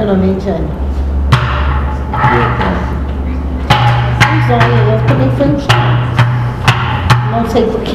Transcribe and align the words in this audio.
Meu 0.00 0.16
nome 0.16 0.34
é 0.34 0.40
Jane. 0.40 0.66
Eu 4.88 5.06
também 5.06 5.30
fui 5.36 5.46
um 5.46 5.56
Não 7.36 7.46
sei 7.50 7.66
porquê. 7.66 7.92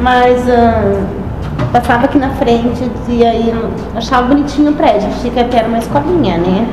Mas 0.00 0.46
ah, 0.50 1.00
passava 1.72 2.04
aqui 2.04 2.18
na 2.18 2.28
frente 2.28 2.90
e 3.08 3.24
aí 3.24 3.54
achava 3.96 4.26
bonitinho 4.26 4.72
o 4.72 4.74
prédio. 4.74 5.08
Achei 5.08 5.30
que 5.30 5.56
era 5.56 5.66
uma 5.66 5.78
escolinha, 5.78 6.36
né? 6.36 6.68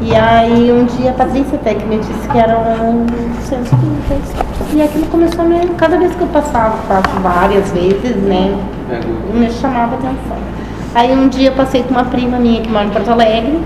E 0.00 0.12
aí 0.12 0.72
um 0.72 0.86
dia 0.86 1.10
a 1.10 1.14
Patrícia 1.14 1.54
até 1.54 1.74
que 1.74 1.86
me 1.86 1.98
disse 1.98 2.28
que 2.28 2.36
era 2.36 2.58
um 2.58 3.06
centro 3.44 3.76
espírita. 3.76 4.44
E 4.74 4.82
aquilo 4.82 5.06
começou 5.06 5.42
a 5.42 5.44
me. 5.44 5.68
Cada 5.76 5.96
vez 5.98 6.12
que 6.16 6.20
eu 6.20 6.26
passava, 6.26 6.78
passo 6.88 7.14
várias 7.22 7.70
vezes, 7.70 8.16
né? 8.24 8.58
Me 9.32 9.48
chamava 9.52 9.94
a 9.94 9.98
atenção. 9.98 10.50
Aí 10.94 11.12
um 11.12 11.28
dia 11.28 11.52
passei 11.52 11.82
com 11.84 11.90
uma 11.90 12.04
prima 12.04 12.38
minha 12.38 12.60
que 12.60 12.68
mora 12.68 12.86
em 12.86 12.90
Porto 12.90 13.10
Alegre. 13.10 13.60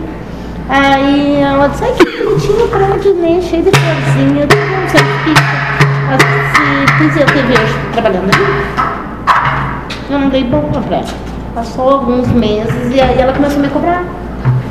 Aí 0.68 1.40
ela 1.40 1.68
disse, 1.68 1.84
ai 1.84 1.92
que 1.92 2.04
bonitinho 2.24 2.68
prédio, 2.68 3.14
né? 3.14 3.40
Cheio 3.40 3.62
de 3.62 3.70
florzinha, 3.70 4.42
eu 4.42 4.48
não 4.48 4.88
sei 4.88 5.00
o 5.00 5.04
que. 5.24 5.34
Disse, 6.14 6.94
pois 6.98 7.16
eu 7.16 7.26
te 7.26 7.42
vejo 7.46 7.78
trabalhando 7.92 8.30
ali. 8.34 8.44
Eu 10.10 10.18
não 10.18 10.28
dei 10.28 10.44
bola 10.44 10.82
pra 10.86 10.96
ela. 10.98 11.06
Passou 11.54 11.90
alguns 11.90 12.28
meses 12.28 12.94
e 12.94 13.00
aí 13.00 13.18
ela 13.18 13.32
começou 13.32 13.58
a 13.58 13.62
me 13.62 13.68
cobrar. 13.68 14.04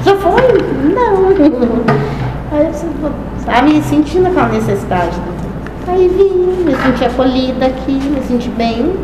Já 0.06 0.16
foi? 0.18 0.42
Não. 0.94 1.30
Aí 2.52 2.66
eu 2.66 2.72
disse, 2.72 2.86
sabe, 3.46 3.82
sentindo 3.82 4.28
aquela 4.28 4.50
necessidade. 4.50 5.18
Aí 5.88 6.08
vim, 6.08 6.64
me 6.64 6.76
senti 6.76 7.06
acolhida 7.06 7.66
aqui, 7.66 7.94
me 7.94 8.22
senti 8.22 8.50
bem. 8.50 8.96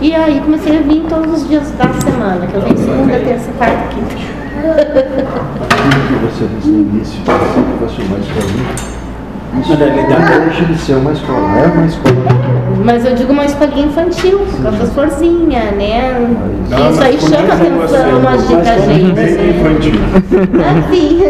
E 0.00 0.14
aí 0.14 0.40
comecei 0.40 0.78
a 0.78 0.80
vir 0.80 1.02
todos 1.08 1.42
os 1.42 1.48
dias 1.48 1.72
da 1.72 1.88
semana, 2.00 2.46
que 2.46 2.54
eu 2.54 2.60
venho 2.60 2.78
segunda, 2.78 3.18
terça, 3.18 3.50
quarta, 3.58 3.88
quinta. 3.88 4.14
que 4.14 4.28
você 6.24 6.46
disse 6.56 6.68
no 6.68 6.78
início, 6.90 7.18
você 7.24 7.60
vai 7.80 7.88
chamar. 7.88 8.20
Isso 9.60 9.70
Na 9.70 9.76
realidade- 9.76 10.30
não 10.30 10.40
deixa 10.44 10.64
de 10.66 10.78
ser 10.78 10.94
uma 10.94 11.10
escola, 11.12 11.58
é 11.58 11.66
uma 11.66 11.86
escola. 11.86 12.14
Mas 12.84 13.04
eu 13.04 13.14
digo 13.16 13.32
uma 13.32 13.44
escolinha 13.44 13.86
infantil, 13.86 14.38
por 14.38 14.62
causa 14.62 14.78
das 14.78 14.92
florzinhas, 14.92 15.74
né? 15.74 16.28
Não, 16.70 16.90
Isso 16.90 17.02
aí 17.02 17.18
chama 17.18 17.54
atenção, 17.54 17.88
sendo 17.88 18.18
imagina 18.20 18.60
a 18.60 18.78
gente. 18.78 19.12
bem 19.12 19.50
infantil. 19.50 19.94
Assim. 20.78 21.22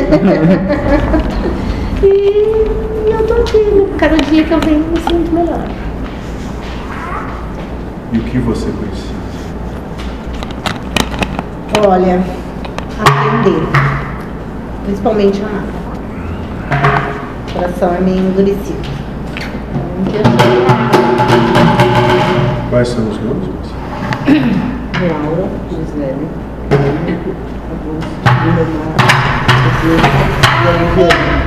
e, 2.05 2.07
eu 3.11 3.27
tô 3.27 3.33
aqui, 3.35 3.87
cada 3.97 4.17
dia 4.17 4.45
que 4.45 4.53
eu 4.53 4.61
venho 4.61 4.85
eu 4.85 4.91
me 4.91 5.01
sinto 5.01 5.33
melhor. 5.33 5.61
E 8.11 8.19
o 8.19 8.23
que 8.23 8.39
você 8.39 8.71
precisa? 8.71 9.13
Olha, 11.87 12.25
aprender. 12.99 13.63
Principalmente 14.85 15.43
amar. 15.43 15.65
O 17.49 17.53
coração 17.53 17.95
é 17.95 18.01
meio 18.01 18.19
endurecido. 18.19 18.89
Quais 22.71 22.89
são 22.89 23.11
os 23.11 23.21
nomes? 23.21 23.49
Laura, 25.01 25.49
Gisele, 25.71 26.29
Augusto, 27.71 28.09
Leonardo, 28.45 29.05
e 29.85 29.89
Eliane. 31.07 31.38